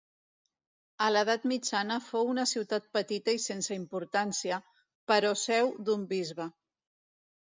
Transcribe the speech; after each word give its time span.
A 1.07 1.09
l'edat 1.15 1.43
mitjana 1.51 1.97
fou 2.05 2.31
una 2.31 2.45
ciutat 2.53 2.87
petita 2.97 3.35
i 3.39 3.43
sense 3.43 3.77
importància, 3.79 4.59
però 5.13 5.35
seu 5.43 5.69
d'un 5.89 6.09
bisbe. 6.15 6.49